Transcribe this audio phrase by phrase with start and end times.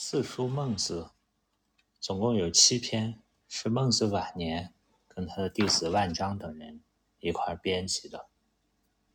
[0.00, 1.02] 四书《孟子》
[1.98, 4.72] 总共有七篇，是孟子晚年
[5.08, 6.80] 跟他的弟子万章等人
[7.18, 8.28] 一块编辑的。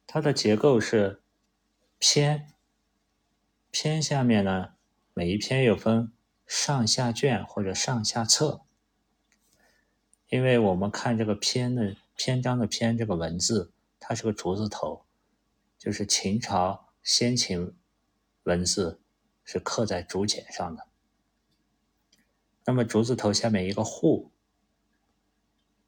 [0.06, 1.24] 它的结构是
[2.00, 2.54] 篇，
[3.72, 4.74] 篇下面呢，
[5.14, 6.12] 每一篇又分
[6.46, 8.66] 上下卷或者上下册。
[10.28, 13.72] 因为我们看这个篇的篇章的篇这个文字，
[14.02, 15.06] 它是个竹字头，
[15.80, 17.74] 就是秦朝先秦
[18.44, 19.00] 文字。
[19.44, 20.88] 是刻在竹简上的。
[22.66, 24.32] 那么竹字头下面一个户，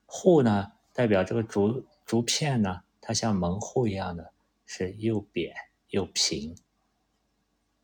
[0.05, 4.33] 户呢代表这个竹竹片呢，它像门户一样的，
[4.65, 5.55] 是又扁
[5.89, 6.57] 又平。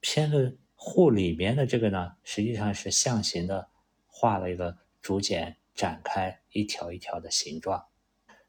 [0.02, 3.69] 偏的户里面的这个呢，实际上是象形的，
[4.08, 7.88] 画了一个竹简展开一条一条的形状。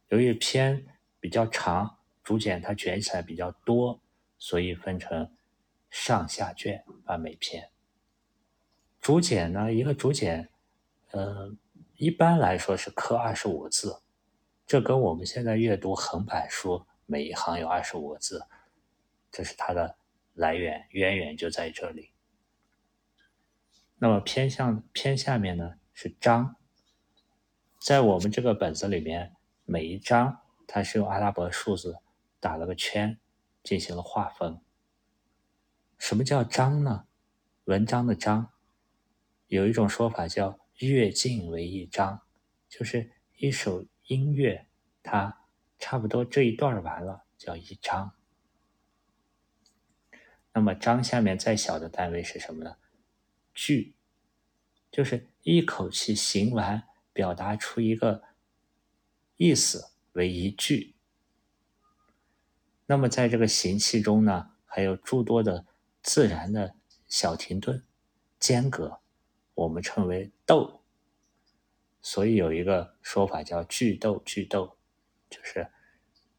[0.08, 0.86] 由于偏
[1.20, 4.02] 比较长，竹简它卷起来比较多，
[4.38, 5.32] 所以分成。
[5.92, 7.70] 上下卷啊，每篇
[8.98, 10.48] 竹简呢，一个竹简，
[11.10, 11.54] 呃，
[11.96, 14.00] 一般来说是刻二十五字，
[14.66, 18.42] 这跟我们现在阅读横版书，每一行有二十五个字，
[19.30, 19.98] 这是它的
[20.32, 22.10] 来源渊源就在这里。
[23.98, 26.56] 那么偏向偏下面呢是章，
[27.78, 31.98] 在我们这个本子里面，每一章它是用阿拉伯数字
[32.40, 33.18] 打了个圈，
[33.62, 34.58] 进行了划分。
[36.02, 37.06] 什么叫章呢？
[37.66, 38.50] 文章的章，
[39.46, 42.22] 有一种说法叫乐尽为一章，
[42.68, 44.66] 就是一首音乐，
[45.00, 45.46] 它
[45.78, 48.16] 差不多这一段完了，叫一章。
[50.52, 52.74] 那么章下面再小的单位是什么呢？
[53.54, 53.94] 句，
[54.90, 58.24] 就是一口气行完，表达出一个
[59.36, 60.96] 意思为一句。
[62.86, 65.64] 那么在这个行气中呢，还有诸多的。
[66.02, 66.74] 自然的
[67.06, 67.84] 小停顿、
[68.40, 69.00] 间隔，
[69.54, 70.82] 我们称为逗。
[72.00, 74.76] 所以有一个说法叫句逗句逗，
[75.30, 75.70] 就是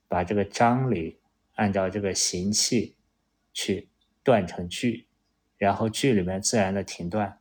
[0.10, 1.22] 把这个章里
[1.54, 2.98] 按照这个行气
[3.54, 3.90] 去
[4.24, 5.08] 断成句，
[5.58, 7.40] 然后句里面自然的停断，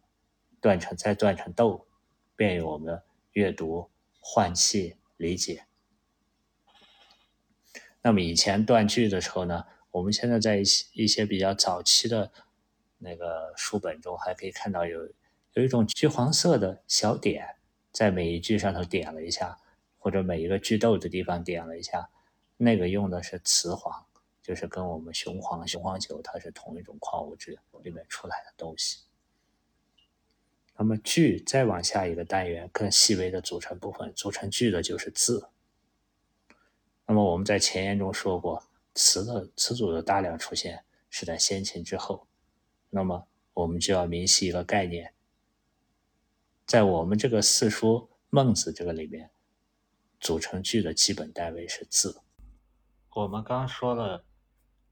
[0.60, 1.88] 断成再断成逗，
[2.36, 3.02] 便于我们
[3.32, 5.66] 阅读、换气、理解。
[8.02, 9.64] 那么以前断句的时候呢？
[9.92, 12.32] 我们现在在一些一些比较早期的
[12.96, 15.06] 那个书本中，还可以看到有
[15.52, 17.56] 有一种橘黄色的小点，
[17.92, 19.58] 在每一句上头点了一下，
[19.98, 22.08] 或者每一个句逗的地方点了一下，
[22.56, 24.06] 那个用的是雌黄，
[24.42, 29.00] 就是跟我们雄黄、雄黄酒它是同一种矿物质里面出来的东西。
[30.78, 35.50] 那么句再往下一个单元，更细微的组成部分，组成句的就是字。
[37.06, 38.64] 那么我们在前言中说过。
[38.94, 42.26] 词的词组的大量出现是在先秦之后，
[42.90, 45.14] 那么我们就要明晰一个概念，
[46.66, 49.30] 在我们这个四书《孟子》这个里面，
[50.20, 52.22] 组成句的基本单位是字。
[53.14, 54.20] 我们刚说了《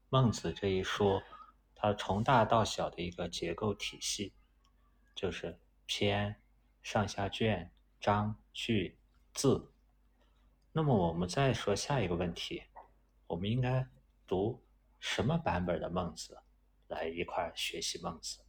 [0.09, 1.21] 孟子》这一书，
[1.75, 4.33] 它从大到小的一个结构体系，
[5.15, 6.35] 就是篇、
[6.83, 8.97] 上下卷、章、句、
[9.33, 9.71] 字。
[10.71, 12.63] 那么我们再说下一个问题。
[13.31, 13.87] 我们应该
[14.27, 14.61] 读
[14.99, 16.35] 什么版本的《孟子》
[16.93, 18.39] 来一块学习《孟子》？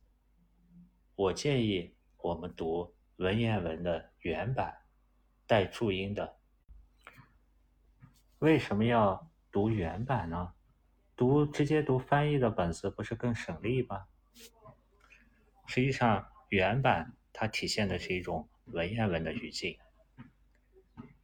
[1.14, 4.76] 我建议我们读文言文的原版，
[5.46, 6.36] 带注音的。
[8.40, 10.52] 为什么要读原版呢？
[11.14, 14.08] 读直接读翻译的本子不是更省力吗？
[15.68, 19.78] 实际上，原版它体现的是一种文言文的语境，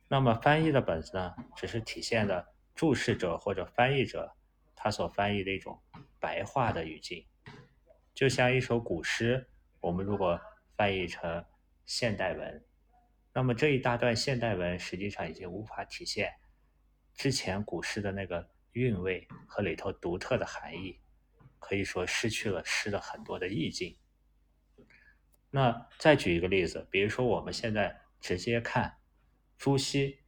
[0.07, 2.55] 那么翻译的本子呢，只是体现的。
[2.79, 4.37] 注释者或者翻译者，
[4.77, 5.83] 他所翻译的一种
[6.21, 7.27] 白话的语境，
[8.15, 9.51] 就像一首古诗，
[9.81, 10.41] 我们如果
[10.77, 11.45] 翻译成
[11.87, 12.65] 现代文，
[13.33, 16.33] 那么这一大段现代文实际上已经无法体现
[17.15, 21.01] 之前古诗的那个韵味和里头独特的含义，
[21.59, 23.99] 可以说失去了诗的很多的意境。
[25.51, 28.99] 那再举一个例子，比如说我们现在直接看
[29.57, 30.21] 朱熹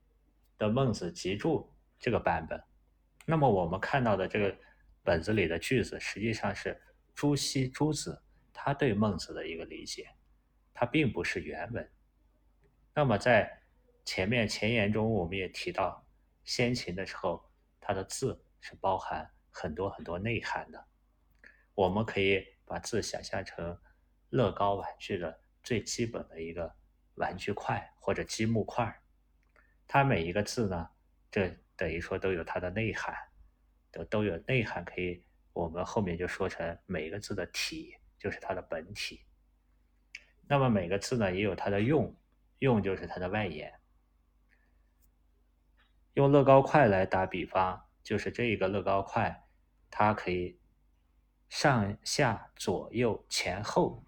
[0.58, 1.70] 的《孟子集注》。
[2.00, 2.58] 这个版本，
[3.26, 4.56] 那么我们看到的这个
[5.02, 6.80] 本子里的句子，实际上是
[7.14, 8.22] 朱熹朱子
[8.54, 10.08] 他对孟子的一个理解，
[10.72, 11.90] 它并不是原文。
[12.94, 13.62] 那么在
[14.02, 16.06] 前面前言中，我们也提到，
[16.42, 20.82] 先秦的时候，它的字是包含很多很多内涵的。
[21.74, 23.78] 我们可以把字想象成
[24.30, 26.74] 乐高玩具的最基本的一个
[27.16, 29.02] 玩具块或者积木块，
[29.86, 30.88] 它每一个字呢，
[31.30, 31.54] 这。
[31.80, 33.16] 等于说都有它的内涵，
[33.90, 35.24] 都都有内涵，可以
[35.54, 39.24] 我们后面就说成每个字的体就是它的本体。
[40.46, 42.14] 那么每个字呢也有它的用，
[42.58, 43.72] 用就是它的外延。
[46.12, 49.42] 用乐高块来打比方，就是这一个乐高块，
[49.88, 50.60] 它可以
[51.48, 54.04] 上下左右前后，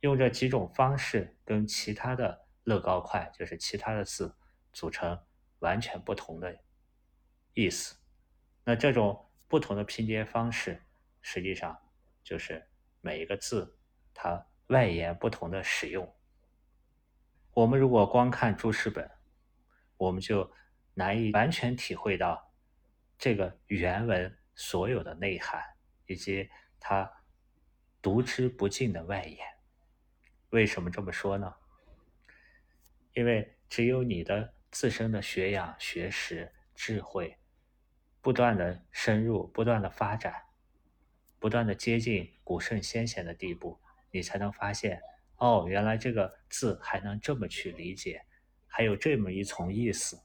[0.00, 4.36] 用这几种方式跟其他的乐高块，就是其他的字
[4.74, 5.18] 组成
[5.60, 6.54] 完全不同的
[7.56, 7.96] 意思。
[8.62, 10.80] 那这种不同的拼接方式，
[11.20, 11.76] 实际上
[12.22, 12.64] 就是
[13.00, 13.76] 每一个字
[14.14, 16.14] 它外延不同的使用。
[17.52, 19.10] 我们如果光看注释本，
[19.96, 20.48] 我们就。
[20.98, 22.54] 难以完全体会到
[23.18, 25.62] 这个原文所有的内涵，
[26.06, 26.48] 以及
[26.80, 27.06] 它
[28.00, 29.38] 读之不尽的外延。
[30.48, 31.54] 为什么这么说呢？
[33.12, 37.36] 因为只有你的自身的学养、学识、智慧
[38.26, 40.34] 不断的深入、不断的发展、
[41.38, 43.78] 不断的接近古圣先贤的地步，
[44.10, 45.00] 你才能发现，
[45.36, 48.20] 哦，原来这个字还能这么去理解，
[48.66, 50.20] 还有这么一重意思。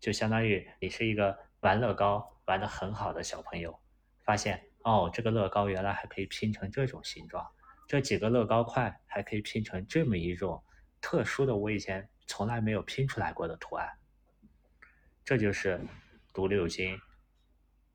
[0.00, 3.78] 就相当于你是一个玩乐高玩的很好的小朋友，
[4.24, 7.48] 发现哦，这个乐高原来还可以拼成这种形状，
[7.86, 10.60] 这几个乐高块还可以拼成这么一种
[11.00, 13.88] 特殊的，我以前从来没有拼出来过的图案。
[15.24, 15.80] 这就是
[16.34, 17.00] 读六经，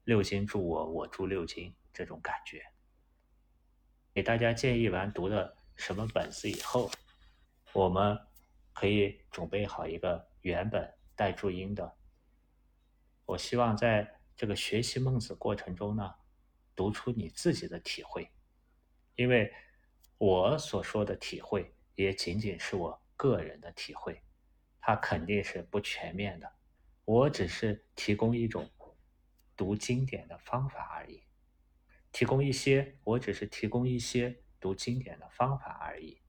[0.06, 2.64] 六经助我，我助六经这种感觉。
[4.14, 6.90] 给大家建议完读的什么本子以后，
[7.74, 8.18] 我们
[8.74, 10.90] 可以准备好一个原本。
[11.18, 11.96] 带注音的，
[13.24, 16.14] 我希望在这个学习孟子过程中呢，
[16.76, 18.30] 读出你自己的体会，
[19.16, 19.50] 因为
[20.18, 24.22] 我所说的体会也仅仅是我个人的体会，
[24.82, 26.52] 它肯定是不全面的，
[27.06, 28.70] 我只是提供一种
[29.56, 31.24] 读经典的方法而已，
[32.12, 36.22] 提供一些，我只是提供一些读经典的方法而已。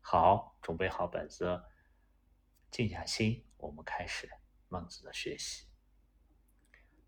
[0.00, 1.64] 好，准备好本子。
[2.70, 4.30] 静下心，我们开始
[4.68, 5.68] 孟子的学习。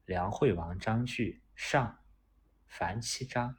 [0.06, 2.02] 梁惠王章句上，
[2.66, 3.56] 凡七章，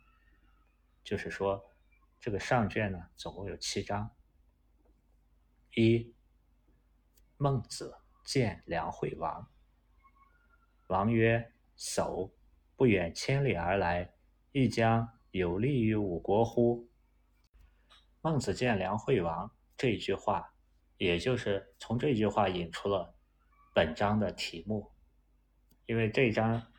[1.03, 1.71] 就是说，
[2.19, 4.15] 这个上卷呢，总共有七章。
[5.75, 6.15] 一，
[7.37, 9.50] 孟子见梁惠王。
[10.91, 12.29] 王曰：“叟
[12.75, 14.13] 不远千里而来，
[14.51, 16.89] 亦将有利于吾国乎？”
[18.21, 20.53] 孟子见梁惠王这一句话。
[20.97, 23.15] 也就是从这句话引出了
[23.73, 24.91] 本章的题目，
[25.87, 26.71] 因为这一章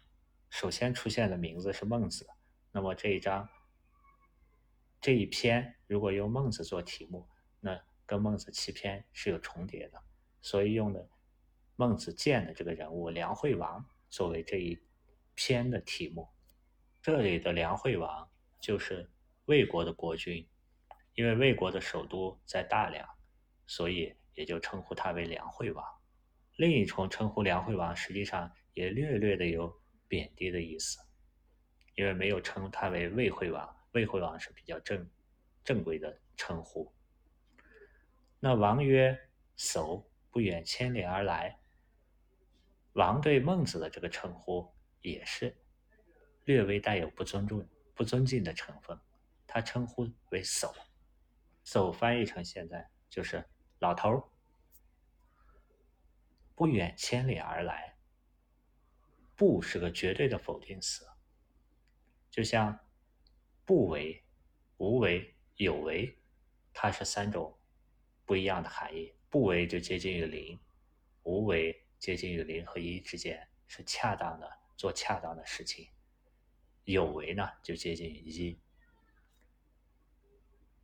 [0.49, 2.25] 首先出现的名字是孟子，
[2.71, 3.49] 那么这一章
[5.01, 7.77] 这一篇如果用孟子做题目，那
[8.07, 10.01] 跟孟子七篇是有重叠的，
[10.41, 11.09] 所以用的
[11.75, 14.79] 孟子见的这个人物梁惠王作为这一
[15.35, 16.29] 篇的题目。
[17.01, 18.31] 这里的梁惠王
[18.61, 19.11] 就是
[19.47, 20.47] 魏国的国君，
[21.15, 23.09] 因为魏国的首都在大梁。
[23.67, 25.83] 所以也就称呼他为梁惠王。
[26.57, 30.99] 另一重称呼梁惠王，实际上也略略的有贬低的意思，
[31.95, 33.75] 因为没有称他为魏惠王。
[33.93, 35.09] 魏惠王是比较正
[35.65, 36.93] 正规的称呼。
[38.41, 39.19] 那王曰
[39.57, 41.59] ：“叟不远千里而来。”
[42.93, 45.57] 王对孟子的这个称呼也是
[46.45, 48.99] 略微带有不尊重、不尊敬的成分。
[49.47, 50.75] 他称呼为叟，
[51.65, 53.45] 叟翻译成现在就是。
[53.79, 54.23] 老头儿
[56.55, 57.97] 不远千里而来，
[59.35, 61.05] 不是个绝对的否定词，
[62.31, 62.79] 就像
[63.65, 64.25] 不为、
[64.77, 66.17] 无为、有为，
[66.73, 67.59] 它是三种
[68.25, 69.13] 不一样的含义。
[69.29, 70.61] 不为就接近于零，
[71.25, 75.89] 无为接近于零和一之间，是恰当的做恰当的事情。
[76.83, 78.59] 有为呢，就接近于一。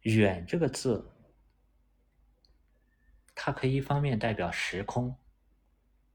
[0.03, 1.11] 远这个字。
[3.35, 5.19] 它可以一方面代表时空，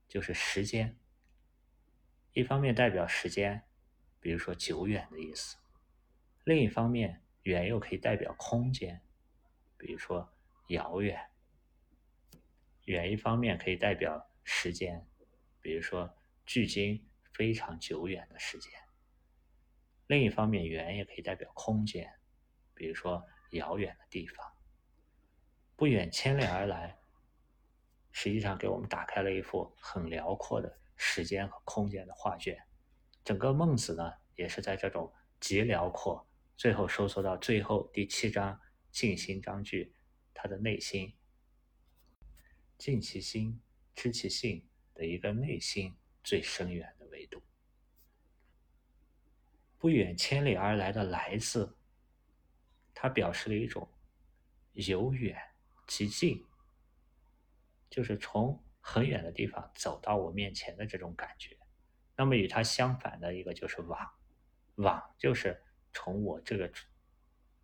[0.07, 0.95] 就是时间；
[2.31, 3.61] 一方面代表时间，
[4.21, 5.57] 比如说久远的意思；
[6.45, 9.01] 另一方面，远又可以代表空间，
[9.77, 10.33] 比如说
[10.67, 11.29] 遥远。
[12.85, 15.07] 远一方面可以代表时间，
[15.61, 18.71] 比如说距今非常久远的时间；
[20.07, 22.11] 另一方面，远也可以代表空间，
[22.73, 24.45] 比如说遥远的地方。
[25.75, 26.99] 不远千里而来。
[28.15, 32.55] 实际上给我们打开了一幅很辽阔的时间和空间的画卷。
[33.25, 39.95] 整个孟子呢，也是在这种极辽阔，最后收缩到最后第七章静心章句，
[40.31, 41.15] 他的内心，
[42.77, 43.59] 静其心，
[43.95, 47.41] 知其性的一个内心最深远的维度。
[49.77, 51.77] 不远千里而来的“来”字，
[52.93, 53.91] 它表示了一种
[54.71, 55.37] 由远
[55.87, 56.45] 及近，
[57.89, 61.57] 就是从很远的地方走到我面前的这种感觉。
[62.15, 64.13] 那么与它相反的一个就是往，
[64.75, 66.71] 往就是从我这个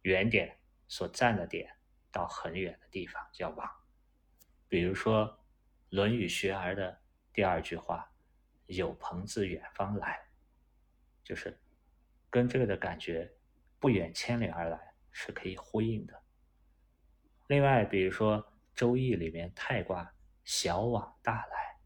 [0.02, 1.74] 原点所站的点
[2.12, 3.70] 到很远的地方叫往。
[4.68, 5.26] 比如说
[5.90, 7.02] 《论语·学而》的
[7.34, 8.12] 第二句话
[8.68, 10.20] ：“有朋自远方来”，
[11.24, 11.60] 就是
[12.30, 13.32] 跟这个的感觉
[13.80, 16.22] 不远千里而来是可以呼应的。
[17.48, 18.38] 另外，比如说
[18.76, 20.14] 《周易》里面太卦
[20.46, 21.80] “小往大来”，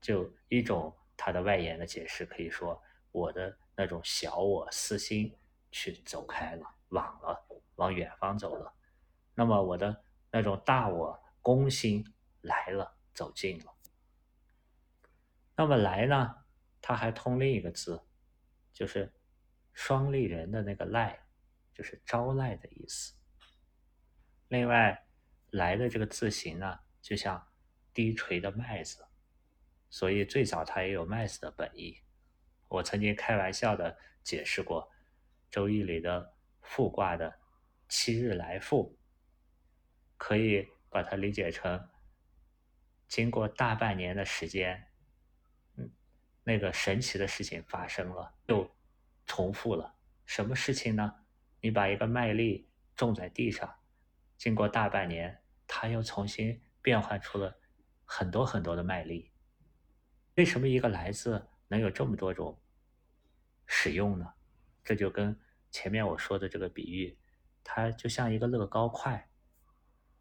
[0.00, 5.36] 就一种它的外延的解释，可以说我的那种小我私心
[5.70, 8.72] 去走开了，往了，往远方走了。
[9.34, 11.20] 那么我的那种大我。
[11.44, 12.02] 公心
[12.40, 13.74] 来了，走近了。
[15.56, 16.44] 那么来呢？
[16.80, 18.02] 它还通另一个字，
[18.72, 19.14] 就是
[19.72, 21.26] 双立人的那个赖，
[21.72, 23.14] 就是招赖的意思。
[24.48, 25.06] 另外，
[25.50, 27.46] 来的这个字形呢，就像
[27.92, 29.06] 低垂的麦子，
[29.88, 32.02] 所以最早它也有麦子的本意。
[32.68, 34.82] 我曾经开玩笑的解释过，
[35.50, 37.40] 《周易》里的复卦的
[37.88, 38.98] 七日来复，
[40.16, 40.68] 可以。
[40.94, 41.88] 把它理解成，
[43.14, 44.88] 经过大半年的时间，
[45.76, 45.88] 嗯，
[46.42, 48.68] 那个神奇的事情发生了，又
[49.24, 49.94] 重复了。
[50.26, 51.14] 什么事情呢？
[51.60, 53.72] 你把一个麦粒种在地上，
[54.36, 57.56] 经过大半年，它又重新变换出了
[58.04, 59.30] 很多很多的麦粒。
[60.34, 62.60] 为什么一个“来”字能有这么多种
[63.64, 64.26] 使用呢？
[64.82, 65.40] 这就跟
[65.70, 67.16] 前面我说的这个比喻，
[67.62, 69.30] 它就像一个乐高块。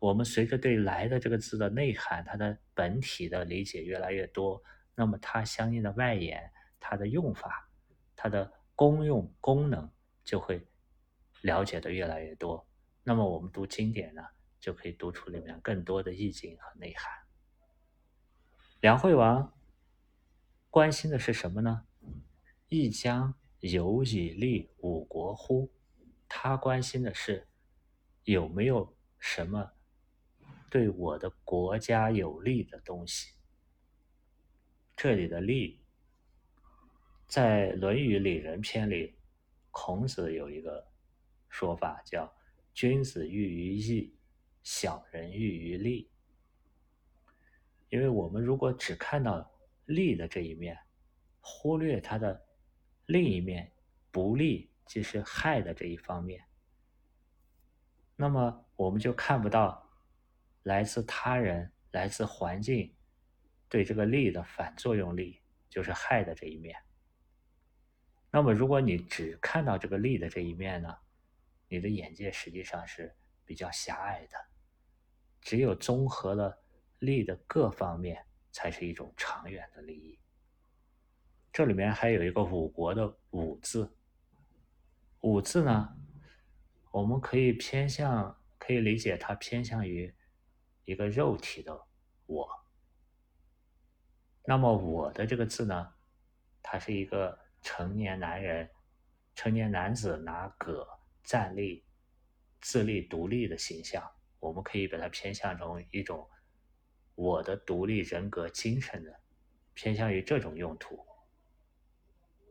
[0.04, 4.62] 我们随着对“来”的这个字的内涵，它的本体的理解越来越多，
[4.96, 7.70] 那么它相应的外延、它的用法、
[8.14, 9.90] 它的功用、功能
[10.22, 10.68] 就会
[11.44, 12.68] 了解的越来越多。
[13.02, 14.22] 那么我们读经典呢，
[14.60, 17.10] 就可以读出里面更多的意境和内涵。
[18.82, 19.58] 梁惠王
[20.70, 21.86] 关心的是什么呢？
[22.68, 25.72] 亦将有以利五国乎？
[26.28, 27.48] 他关心的是
[28.26, 29.72] 有没有什么。
[30.74, 33.36] 对我的国家有利的东西，
[34.96, 35.86] 这里的利，
[37.28, 39.14] 在《论语里仁篇》里，
[39.70, 40.84] 孔子有一个
[41.48, 42.28] 说法叫
[42.74, 44.18] “君子喻于义，
[44.64, 46.10] 小人喻于利”。
[47.90, 49.48] 因为我们如果只看到
[49.86, 50.76] 利的这一面，
[51.40, 52.44] 忽略它的
[53.06, 53.72] 另一面
[54.10, 56.44] 不利，即是害的这一方面，
[58.16, 59.83] 那么我们就看不到。
[60.64, 62.94] 来自他人、来自环境
[63.70, 66.76] 对这个利的反作用力，就是害的这一面。
[68.32, 70.96] 那么，如果你只看到这个利的这一面呢，
[71.68, 73.16] 你的眼界实际上是
[73.46, 74.38] 比较狭隘的。
[75.42, 76.58] 只有综合了
[77.00, 80.18] 利的各方面，才是一种长远的利益。
[81.52, 83.96] 这里面还有一个“五国”的“五”字
[85.22, 85.96] ，“五”字呢，
[86.92, 90.12] 我们可以偏向，可以理解它偏向于。
[90.86, 91.88] 一个肉体的
[92.26, 92.50] 我，
[94.46, 95.94] 那么我的这个字呢，
[96.62, 98.70] 它是一个成年男人、
[99.36, 100.88] 成年男子拿戈
[101.24, 101.86] 站立、
[102.62, 104.04] 自立独立的形象，
[104.40, 106.30] 我们可以把它偏向成一种
[107.16, 109.20] 我的独立人格精神的，
[109.74, 111.06] 偏向于这种用途。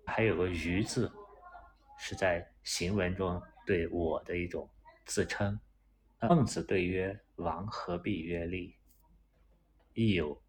[0.06, 1.12] 还有个“于”字，
[1.98, 4.68] 是在行文中对我的一种
[5.04, 5.58] 自称。
[6.28, 8.76] 孟子对曰：“王何必曰利？
[9.92, 10.40] 亦有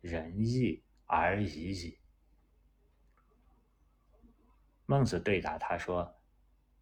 [0.00, 1.96] 仁义而已矣。”
[4.84, 6.20] 孟子对答他说：“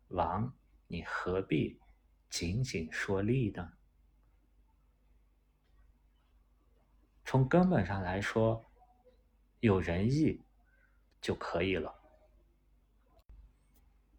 [0.09, 0.57] 王，
[0.87, 1.79] 你何必
[2.31, 3.75] 仅仅说利呢？
[7.27, 8.65] 从根本上来说，
[9.61, 10.41] 有仁义
[11.21, 11.95] 就可以了。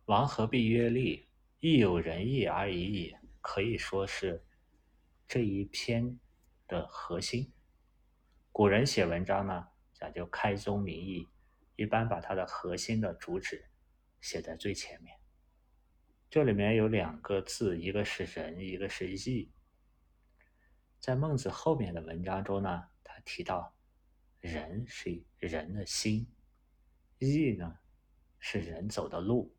[0.05, 1.27] 王何必曰利？
[1.59, 4.45] 亦有仁义而已矣。”可以说是
[5.27, 6.19] 这一篇
[6.67, 7.51] 的核心。
[8.51, 11.27] 古人写文章呢，讲究开宗明义，
[11.75, 13.69] 一般把它的核心的主旨
[14.19, 15.17] 写在最前面。
[16.29, 19.51] 这里面有两个字，一个是仁，一个是义。
[20.99, 23.75] 在孟子后面的文章中呢，他提到
[24.39, 26.31] 仁是人的心，
[27.17, 27.79] 义呢
[28.39, 29.57] 是人走的路。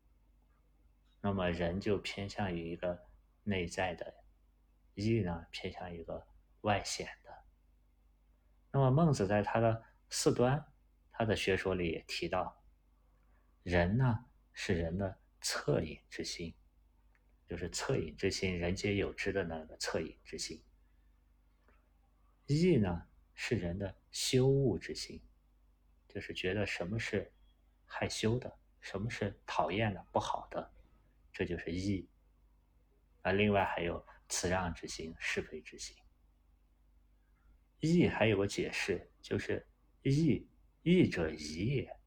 [1.19, 3.07] 那么人就偏向于一个。
[3.43, 4.23] 内在的
[4.95, 6.25] 义呢，偏向一个
[6.61, 7.43] 外显的。
[8.71, 10.65] 那么孟子在他的四端，
[11.11, 12.63] 他的学说里也提到，
[13.63, 16.53] 人呢是人的恻隐之心，
[17.47, 20.63] 就是恻隐之心，人皆有之的那个恻隐之心。
[22.45, 25.21] 义呢，是人的羞恶之心，
[26.07, 27.31] 就是觉得什么是
[27.85, 30.71] 害羞的，什么是讨厌的、不好的，
[31.31, 32.09] 这就是义。
[33.23, 35.97] 啊，另外还有辞让之心、是非之心。
[37.79, 39.67] 义还有个解释，就是
[40.03, 40.47] 义，
[40.83, 41.99] 义者宜也。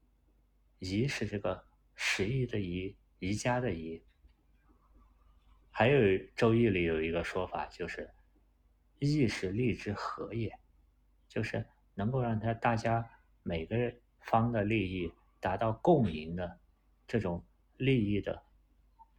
[0.79, 4.03] 宜是这个十宜的宜，宜家的宜。
[5.71, 5.99] 还有
[6.35, 8.09] 《周易》里有一个说法，就是
[8.99, 10.57] 义是利之和也，
[11.27, 13.07] 就是能够让他大家
[13.43, 16.59] 每个方的利益达到共赢的
[17.07, 17.45] 这种
[17.77, 18.43] 利益的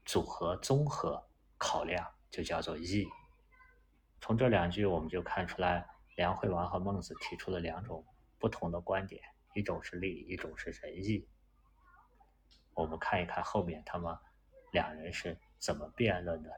[0.05, 1.28] 组合综合。
[1.59, 3.07] 考量就叫做义。
[4.21, 5.87] 从这两句我们就看出来，
[6.17, 8.05] 梁惠王和孟子提出了两种
[8.39, 9.23] 不同的观点，
[9.55, 11.29] 一种是利，一种是仁义。
[12.75, 14.17] 我们看一看后面他们
[14.73, 16.51] 两人是怎么辩论的，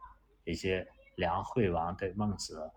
[0.44, 0.84] 以及
[1.16, 2.70] 梁惠王对孟子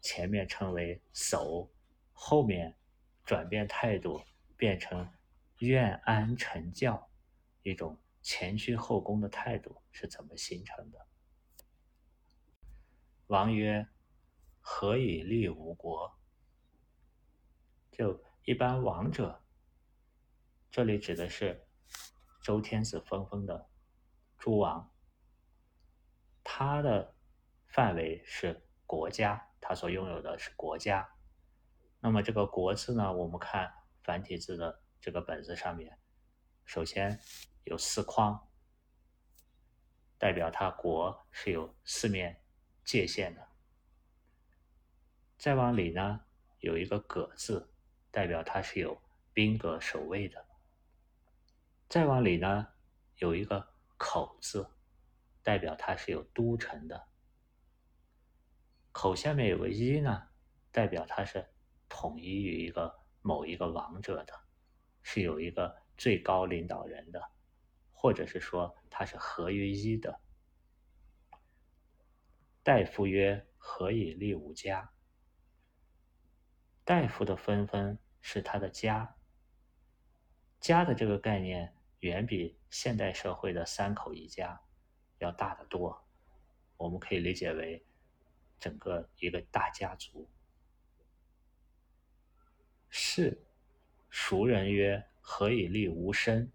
[0.00, 1.68] 前面称为叟，
[2.12, 2.76] 后面
[3.24, 4.22] 转变态度
[4.56, 5.08] 变成
[5.58, 7.08] 愿安臣教，
[7.62, 11.06] 一种前居后恭的态度是怎么形成的？
[13.28, 13.88] 王曰
[14.60, 16.16] ：“何以立吴国？”
[17.90, 19.42] 就一般王者，
[20.70, 21.66] 这里指的是
[22.42, 23.68] 周天子分封的
[24.38, 24.92] 诸王，
[26.44, 27.16] 他的
[27.66, 31.16] 范围是国家，他所拥有的是国家。
[31.98, 33.12] 那么这个“国”字呢？
[33.12, 33.72] 我们看
[34.04, 35.98] 繁体字的这个本子上面，
[36.64, 37.18] 首先
[37.64, 38.48] 有四框，
[40.16, 42.40] 代表他国是有四面。
[42.86, 43.48] 界限的，
[45.36, 46.20] 再往里呢，
[46.60, 47.68] 有一个“戈”字，
[48.12, 49.02] 代表它是有
[49.32, 50.40] 兵戈守卫的；
[51.88, 52.68] 再往里呢，
[53.16, 54.70] 有一个“口”字，
[55.42, 57.08] 代表它是有都城的；
[58.92, 60.28] 口下面有个“一”呢，
[60.70, 61.44] 代表它是
[61.88, 64.32] 统一于一个某一个王者的，
[65.02, 67.20] 是有一个最高领导人的，
[67.90, 70.20] 或者是说它是合于一的。
[72.66, 74.92] 大夫曰：“何以立吾家？”
[76.82, 79.16] 大夫的分分是他的家。
[80.58, 84.60] 家的这个概念远比现代社会的三口一家
[85.18, 86.04] 要大得多。
[86.76, 87.86] 我们可以理解为
[88.58, 90.28] 整个一个大家族。
[92.90, 93.46] 士，
[94.10, 96.50] 熟人曰：“何以立吾身？”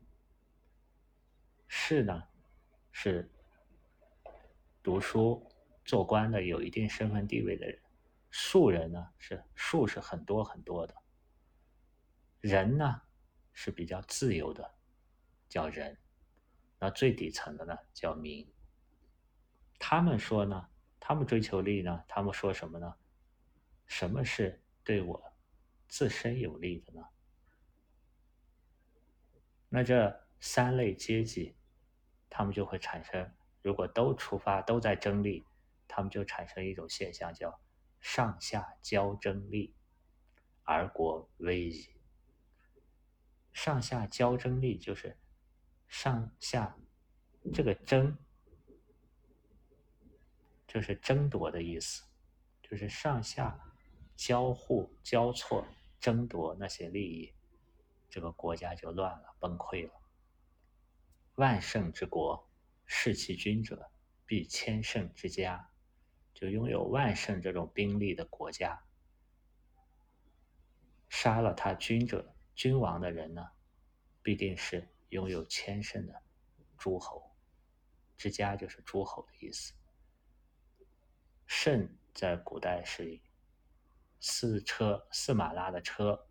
[1.70, 2.22] 士呢，
[2.92, 3.32] 是
[4.84, 5.48] 读书。
[5.92, 7.78] 做官的有一定身份地位的人，
[8.30, 10.96] 庶人呢是庶是很多很多的，
[12.40, 13.02] 人呢
[13.52, 14.74] 是比较自由的，
[15.50, 15.98] 叫人，
[16.80, 18.50] 那最底层的呢叫民。
[19.78, 20.66] 他们说呢，
[20.98, 22.96] 他们追求利呢，他们说什么呢？
[23.86, 25.22] 什么是对我
[25.90, 27.06] 自身有利的呢？
[29.68, 31.54] 那这三类阶级，
[32.30, 33.30] 他们就会产生，
[33.62, 35.46] 如果都出发都在争利。
[35.94, 37.60] 他们就产生一种现象，叫
[38.00, 39.76] 上下交争利，
[40.64, 41.90] 而国危矣。
[43.52, 45.18] 上下交争利就是
[45.90, 46.78] 上下
[47.54, 48.18] 这个争，
[50.66, 52.04] 就是争夺的意思，
[52.64, 53.60] 就是上下
[54.16, 55.68] 交互交错
[56.00, 57.36] 争夺那些利益，
[58.10, 59.94] 这个国家就乱了，崩溃了。
[61.36, 62.50] 万圣之国，
[62.86, 63.92] 弑其君者，
[64.26, 65.71] 必千圣之家。
[66.42, 68.84] 就拥有万乘这种兵力的国家，
[71.08, 73.52] 杀了他君者、君王的人呢，
[74.24, 76.24] 必定是拥有千乘的
[76.80, 77.32] 诸侯
[78.18, 79.76] 之家，就是诸侯的意思。
[81.46, 83.22] 乘在古代是
[84.20, 86.28] 四车、四马拉的车，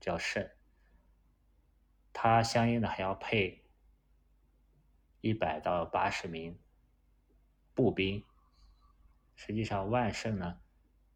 [0.00, 0.50] 叫乘，
[2.12, 3.64] 它相应的还要配
[5.20, 6.58] 一百到八十名
[7.74, 8.24] 步兵。
[9.40, 10.60] 实际上，万圣呢，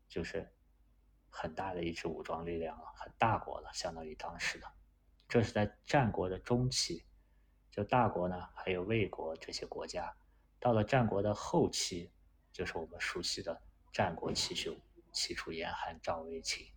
[0.09, 0.49] 就是
[1.29, 4.73] 很大的一支武装力量了，很大国了，相当于当时的。
[5.29, 7.05] 这是在战国的中期，
[7.69, 10.17] 就大国呢，还有魏国这些国家。
[10.61, 12.13] 到了战国的后期，
[12.53, 13.61] 就是我们熟悉的
[13.93, 14.81] 战国七雄：
[15.13, 16.73] 齐、楚、燕、韩、赵、魏、秦。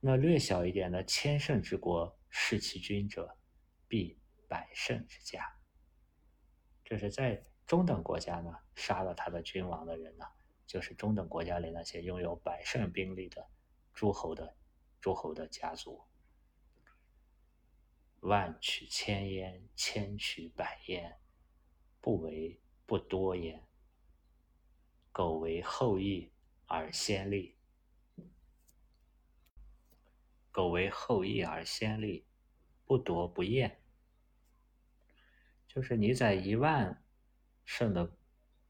[0.00, 3.36] 那略小一点的千乘之国，弑其君者，
[3.86, 5.58] 必百乘之家。
[6.92, 10.26] 就是在中等国家呢，杀了他的君王的人呢，
[10.66, 13.48] 就是中等国家里那些拥有百胜兵力的
[13.94, 14.54] 诸侯的
[15.00, 16.04] 诸侯的家族。
[18.20, 21.18] 万取千焉，千取百焉，
[21.98, 23.66] 不为不多焉。
[25.12, 26.30] 苟为后义
[26.66, 27.56] 而先立，
[30.50, 32.26] 苟为后义而先立，
[32.84, 33.81] 不夺不厌。
[35.74, 37.02] 就是你在一万
[37.64, 38.14] 胜的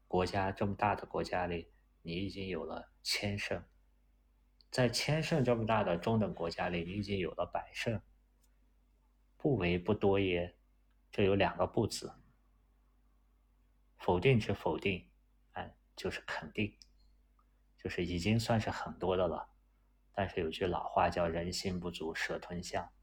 [0.07, 1.69] 国家这么大的国家里，
[2.01, 3.59] 你已经有了千胜；
[4.71, 8.01] 在千胜这么大的中等国家里，你已经有了百胜。
[9.35, 10.55] 不为不多也，
[11.11, 12.13] 这有两个不字，
[13.97, 15.05] 否定之否定，
[15.51, 16.73] 哎，就是肯定，
[17.77, 19.49] 就是已经算是很多的了。
[20.13, 22.93] 但是有句老话叫“人心不足蛇吞象”，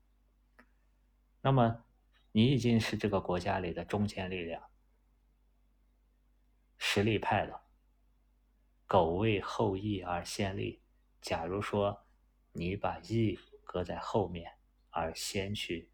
[1.43, 1.85] 那么
[2.33, 4.71] 你已经是这个国家里的中坚力量，
[6.79, 7.63] 实力派了。
[8.87, 10.83] 苟为后义而先立，
[11.21, 12.07] 假如说
[12.53, 14.59] 你把义搁在后面，
[14.91, 15.91] 而先去。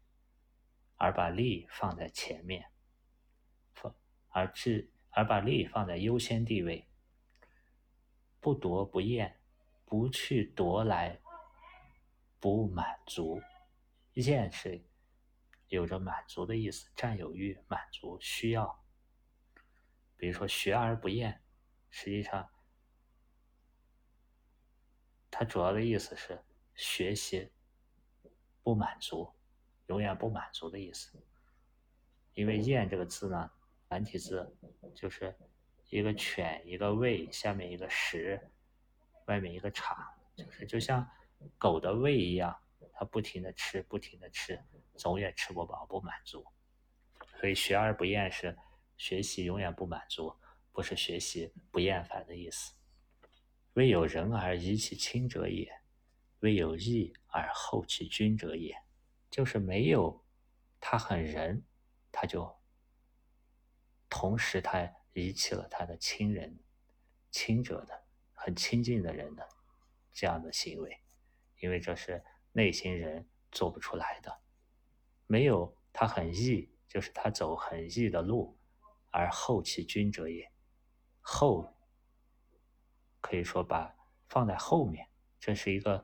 [0.99, 2.71] 而把利放在前面，
[3.75, 3.95] 放
[4.29, 6.87] 而置而把利放在优先地位，
[8.39, 9.39] 不夺不厌，
[9.85, 11.19] 不去夺来，
[12.39, 13.39] 不满足，
[14.13, 14.83] 厌是
[15.67, 18.83] 有着满足的意思，占有欲，满足需要。
[20.15, 21.41] 比如说学而不厌，
[21.89, 22.49] 实际上
[25.29, 26.43] 它主要的意思是
[26.75, 27.51] 学习
[28.63, 29.33] 不满足。
[29.87, 31.17] 永远不满足的意思，
[32.33, 33.49] 因为“厌”这个字呢，
[33.87, 34.53] 繁体字
[34.93, 35.33] 就是
[35.89, 38.37] 一个犬，一个胃，下面一个食，
[39.27, 41.09] 外面一个叉，就是就像
[41.57, 42.53] 狗的胃一样，
[42.91, 44.61] 它不停的吃，不停的吃，
[44.97, 46.45] 总也吃不饱，不满足。
[47.39, 48.57] 所以“学而不厌”是
[48.97, 50.35] 学习永远不满足，
[50.71, 52.73] 不是学习不厌烦的意思。
[53.73, 55.71] 未有仁而遗其亲者也，
[56.39, 58.75] 未有义而后其君者也。
[59.29, 60.25] 就是没有
[60.79, 61.63] 他很仁，
[62.11, 62.59] 他就
[64.09, 66.57] 同时他遗弃了他的亲人、
[67.29, 69.47] 亲者的很亲近的人的
[70.13, 70.97] 这样的行为，
[71.59, 74.41] 因为这是内心人做不出来的。
[75.27, 78.57] 没有他很义，就是他走很义的路，
[79.11, 80.51] 而后其君者也。
[81.21, 81.77] 后
[83.21, 83.95] 可以说把
[84.27, 85.07] 放在后面，
[85.39, 86.03] 这是一个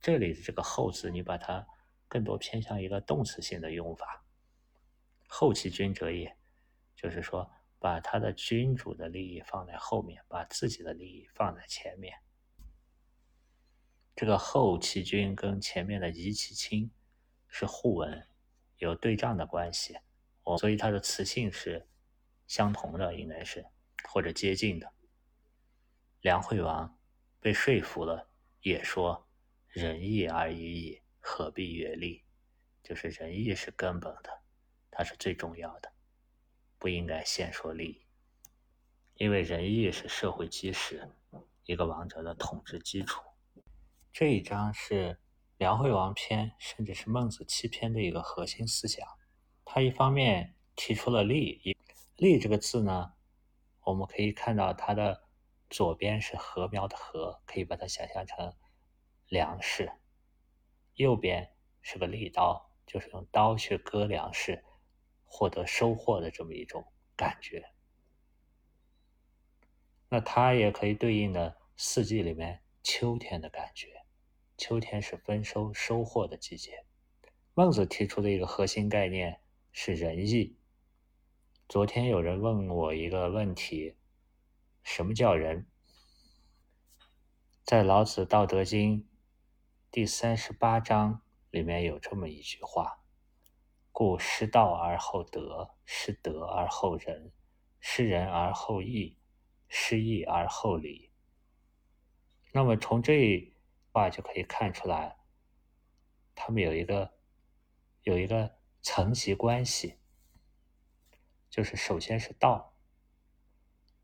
[0.00, 1.64] 这里的这个后字，你把它。
[2.08, 4.24] 更多偏向一个动词性的用法，
[5.26, 6.38] 后其君者也，
[6.94, 7.50] 就是说
[7.80, 12.16] 把他的君主的利益放在后面，把自己的利益放在前面。
[14.14, 16.92] 这个后其君跟前面的夷其亲
[17.58, 18.28] 是互文，
[18.76, 19.96] 有对仗的关系，
[20.42, 21.88] 哦，所以它的词性是
[22.46, 23.64] 相同的，应该是
[24.10, 24.92] 或者接近的。
[26.20, 26.98] 梁惠王
[27.40, 28.28] 被说服了，
[28.60, 29.26] 也说
[29.68, 31.02] 仁义而已矣。
[31.18, 32.26] 何必阅历？
[32.82, 34.42] 就是仁义是根本的，
[34.90, 35.90] 它是最重要的，
[36.76, 38.06] 不应该先说利。
[39.14, 41.08] 因为仁义是社会基石，
[41.64, 43.22] 一个王者的统治基础。
[44.12, 45.14] 这一章是
[45.58, 49.06] 《梁惠王篇》，甚至是《孟子》七篇的一个核心思想。
[49.64, 51.76] 它一方面提出了利，
[52.16, 53.14] 利这个字呢，
[53.84, 55.22] 我们可以看到它的
[55.70, 58.54] 左边是禾苗的禾，可以把它想象成
[59.28, 59.90] 粮食。
[60.96, 64.62] 右边是个利刀，就是用刀去割粮食，
[65.24, 66.84] 获得收获的这么一种
[67.16, 67.70] 感觉。
[70.10, 73.95] 那它也可以对应的四季里面秋天的感觉，
[74.56, 76.84] 秋天是丰收收获的季节。
[77.54, 79.40] 孟子提出的一个核心概念
[79.72, 80.58] 是仁义。
[81.68, 83.96] 昨天有人问我一个问题：
[84.82, 85.66] 什么叫仁？
[87.64, 89.00] 在老子《道德经》。
[89.90, 93.02] 第三十八章里面有这么一句话
[93.92, 97.32] ：“故失道而后德，失德而后仁，
[97.80, 99.16] 失仁而后义，
[99.68, 101.10] 失义而后礼。”
[102.52, 103.54] 那么从这
[103.96, 105.16] 话就可以看出来，
[106.34, 107.14] 他们有一个
[108.02, 109.98] 有一个层级关系，
[111.48, 112.76] 就是首先是道，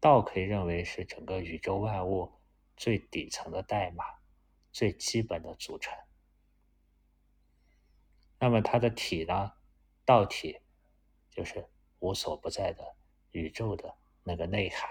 [0.00, 2.40] 道可以认为是整个宇宙万物
[2.74, 4.04] 最底层的代码。
[4.72, 5.94] 最基本的组成，
[8.38, 9.52] 那么它的体呢？
[10.06, 10.62] 道体
[11.28, 12.96] 就是无所不在的
[13.32, 14.88] 宇宙的那个内涵，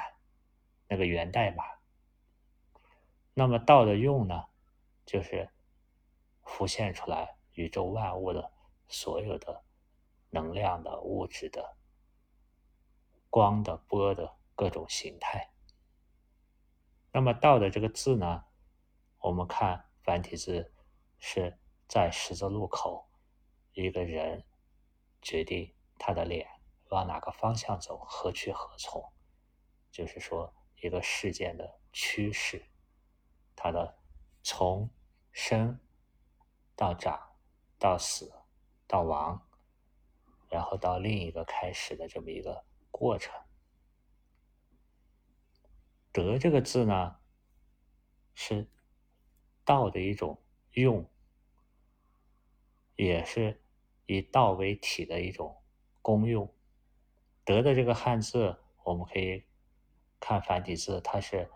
[0.88, 1.64] 那个源代码。
[3.34, 4.50] 那么道的用呢，
[5.06, 5.50] 就是
[6.44, 8.52] 浮现出来宇宙万物的
[8.88, 9.64] 所有的
[10.30, 11.78] 能量的、物质的、
[13.30, 15.52] 光的、波的各种形态。
[17.12, 18.46] 那么道的这个字呢？
[19.20, 20.74] 我们看繁体字
[21.20, 23.08] 是在十字路口
[23.74, 24.44] 一个人
[25.22, 26.48] 决定他的脸
[26.90, 29.14] 往哪个方向走，何去何从，
[29.92, 32.66] 就是说一个事件的趋势，
[33.56, 34.01] 它的
[34.44, 34.90] 从
[35.32, 35.80] 生
[36.76, 37.38] 到长
[37.78, 38.32] 到死
[38.88, 39.48] 到亡，
[40.50, 43.34] 然后到另一个开始的这么一个过程。
[46.12, 47.16] 德这个字呢，
[48.34, 48.70] 是
[49.64, 51.10] 道的一种用，
[52.98, 53.64] 也是
[54.08, 55.64] 以道为体的一种
[56.02, 56.54] 功用。
[57.46, 59.46] 德的这个汉字，我们可以
[60.20, 61.50] 看繁体字，它是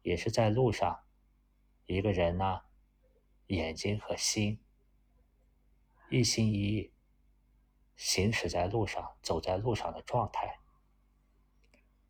[0.00, 1.03] 也是在路上，
[1.86, 2.62] 一个人呢，
[3.46, 4.64] 眼睛和心
[6.10, 6.92] 一心一意
[7.96, 10.60] 行驶在路上，走在路上的状态。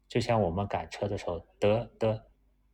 [0.06, 2.30] 就像我们赶车的时候，得得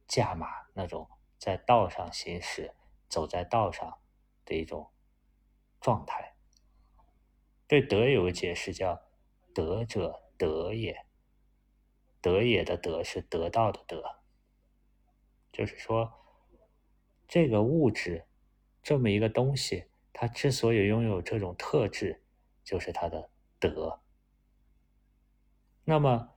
[0.06, 1.08] 驾马那种
[1.38, 2.74] 在道上行驶、
[3.08, 4.00] 走在道上
[4.44, 4.92] 的一种
[5.80, 6.36] 状态。
[7.66, 9.08] 对德有个解释，叫
[9.54, 11.06] “德者得也”。
[12.20, 14.20] 得也的得是得到的得，
[15.50, 16.19] 就是说，
[17.30, 18.26] 这个物质
[18.82, 22.24] 这么一个东西，它之所以拥有这种特质，
[22.64, 24.02] 就是它的德。
[25.84, 26.36] 那么。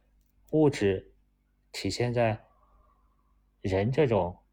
[0.52, 1.16] 物质
[1.72, 2.46] 体现在
[3.62, 4.44] 人这种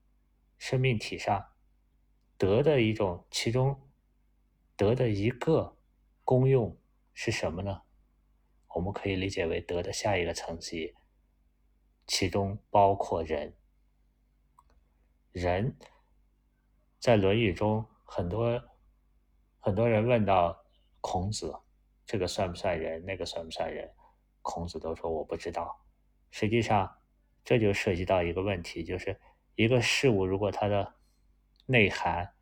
[0.57, 1.53] 生命体上，
[2.39, 3.87] 德的一种其中
[4.77, 5.77] 德的一个
[6.25, 6.81] 功用
[7.13, 7.83] 是什么呢？
[8.69, 10.95] 我们可以理解为德的下一个层级，
[12.07, 13.55] 其中包括人。
[15.33, 15.77] 人
[17.01, 18.63] 在《论语》中，很多
[19.59, 20.63] 很多人问到
[21.01, 21.59] 孔子，
[22.05, 23.03] 这个算不算人？
[23.07, 23.91] 那个算不算人？
[24.43, 25.81] 孔子都说我不知道。
[26.31, 26.99] 实际上，
[27.43, 29.19] 这就涉及到一个问题，就是
[29.55, 30.95] 一个事物如果它的
[31.65, 32.35] 内涵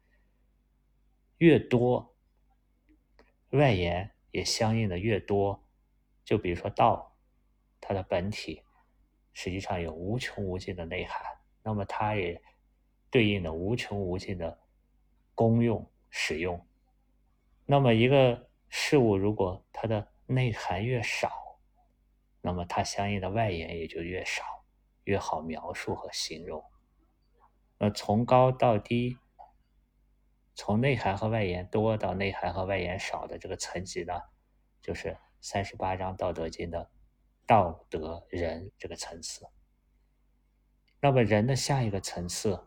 [1.37, 2.17] 越多，
[3.51, 5.65] 外延也相应的越多，
[6.25, 7.17] 就比如说道，
[7.81, 8.65] 它的本体
[9.33, 11.23] 实际上有无穷无尽的内涵，
[11.63, 12.43] 那么它也
[13.11, 14.59] 对应的无穷无尽的
[15.35, 16.67] 功用使用。
[17.65, 21.31] 那么一个事物如果它的内涵越少，
[22.41, 24.45] 那么它相应的外延也就越少，
[25.05, 26.63] 越好描述和形容。
[27.79, 29.17] 那从高到低，
[30.55, 34.15] 从内涵和外延多到内涵和外延少的这个层级呢，
[34.81, 36.91] 就是三十八章《道德经》的
[37.47, 39.47] 道德人这个层次。
[41.01, 42.67] 那么人的下一个层次，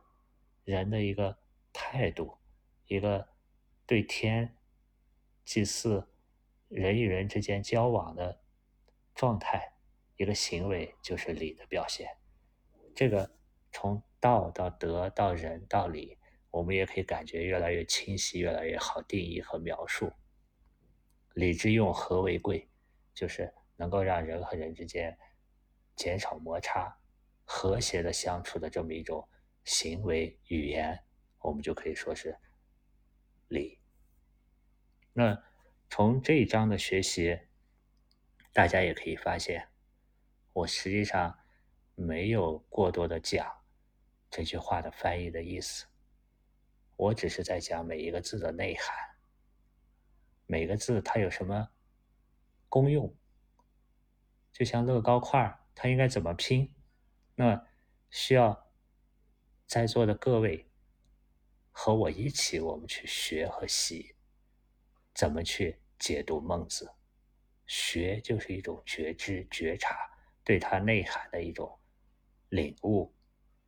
[0.64, 1.38] 人的一个
[1.74, 2.38] 态度，
[2.88, 3.28] 一个
[3.86, 4.58] 对天
[5.44, 6.08] 祭祀，
[6.68, 8.40] 人与人之间交往的。
[9.14, 9.74] 状态，
[10.16, 12.08] 一个行为就是礼的表现。
[12.96, 13.30] 这个
[13.72, 16.18] 从道到德到仁到礼，
[16.50, 20.12] 我们也可以感觉越来越清晰，越来越好定义和描述。
[21.34, 22.70] 礼之用，和为贵，
[23.14, 25.16] 就是能够让人和人之间
[25.96, 26.98] 减少摩擦、
[27.44, 29.28] 和谐的相处的这么一种
[29.64, 31.04] 行为语言，
[31.40, 32.38] 我们就可以说是
[33.48, 33.80] 礼。
[35.14, 35.44] 那
[35.90, 37.40] 从这一章的学习。
[38.54, 39.70] 大家也可以发现，
[40.52, 41.40] 我实际上
[41.96, 43.64] 没有过多的讲
[44.30, 45.86] 这句话的翻译的意思，
[46.98, 48.94] 我只是在讲每一个字的内涵，
[50.48, 51.70] 每个字它有什么
[52.68, 53.16] 功用，
[54.52, 56.76] 就像乐高块它应该怎么拼，
[57.36, 57.66] 那
[58.10, 58.71] 需要
[59.72, 60.68] 在座的各位
[61.72, 64.14] 和我一起，我们去学和习，
[65.14, 66.92] 怎么去解读孟子。
[67.66, 69.96] 学就是一种觉知、觉察，
[70.44, 71.80] 对它内涵的一种
[72.50, 73.14] 领悟；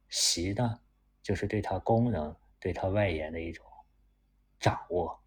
[0.10, 0.82] 习呢，
[1.22, 3.66] 就是对它功能、对它外延的一种
[4.60, 5.24] 掌握。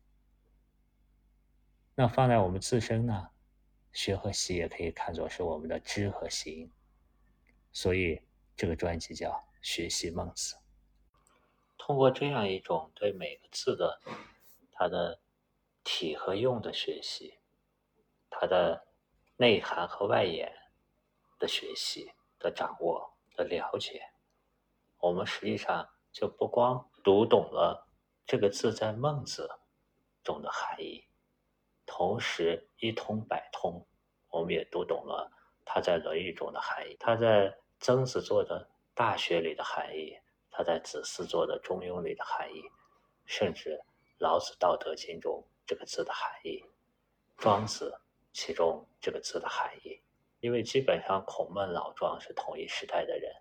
[1.94, 3.30] 那放在我们自身呢，
[3.94, 6.70] 学和习也可以看作是我们的知和行。
[7.72, 8.20] 所以
[8.54, 9.30] 这个专辑叫
[9.62, 10.54] 《学习孟子》。
[11.86, 14.00] 通过这样一种对每个字的
[14.72, 15.20] 它的
[15.84, 17.38] 体和用的学习。
[18.28, 18.88] 它的
[19.36, 20.52] 内涵和外延
[21.38, 24.02] 的学习、的掌握、的了解，
[24.98, 27.86] 我们实际上就不光读懂了
[28.26, 29.48] 这个字在孟子
[30.24, 31.04] 中的含义，
[31.86, 33.86] 同时一通百通，
[34.30, 35.30] 我们也读懂了
[35.64, 40.18] 它在《论语》中的含义，它在曾子做的《大学》里的含义，
[40.56, 42.62] 它在子思做的《中庸》里的含义，
[43.26, 43.78] 甚至
[44.16, 46.64] 老子《道德经》中这个字的含义，
[47.36, 48.00] 庄子。
[48.32, 49.98] 其中这个字的含义，
[50.40, 53.32] 因为基本上孔孟老庄是同一时代的人，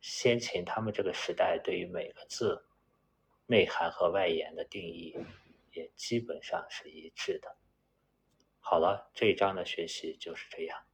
[0.00, 2.64] 先秦他们这个时代对于每个字
[3.46, 5.16] 内涵和外延的定义
[5.72, 7.56] 也基本上是一致的。
[8.60, 10.85] 好了，这一章的学习就是这样。